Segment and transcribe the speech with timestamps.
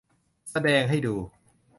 [0.51, 1.15] แสดงให้ดู